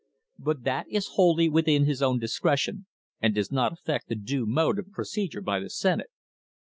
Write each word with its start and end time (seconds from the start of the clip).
But 0.39 0.63
that 0.63 0.87
is 0.89 1.09
wholly 1.13 1.47
within 1.47 1.85
his 1.85 2.01
own 2.01 2.17
discretion 2.17 2.87
and 3.21 3.35
does 3.35 3.51
not 3.51 3.71
affect 3.73 4.07
the 4.09 4.15
due 4.15 4.47
mode 4.47 4.79
of 4.79 4.89
procedure 4.89 5.41
by 5.41 5.59
the 5.59 5.69
Senate. 5.69 6.09